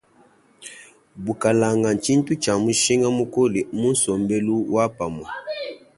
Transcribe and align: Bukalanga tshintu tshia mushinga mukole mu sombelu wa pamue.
Bukalanga 1.25 1.89
tshintu 2.03 2.31
tshia 2.41 2.53
mushinga 2.63 3.07
mukole 3.17 3.59
mu 3.79 3.89
sombelu 4.01 4.55
wa 4.73 4.85
pamue. 4.97 5.27